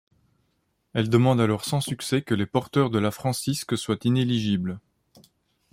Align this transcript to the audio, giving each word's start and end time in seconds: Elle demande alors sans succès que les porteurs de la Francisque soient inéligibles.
Elle 0.93 1.11
demande 1.11 1.39
alors 1.39 1.63
sans 1.63 1.79
succès 1.79 2.23
que 2.23 2.33
les 2.33 2.47
porteurs 2.47 2.89
de 2.89 2.97
la 2.97 3.11
Francisque 3.11 3.77
soient 3.77 3.99
inéligibles. 4.03 4.79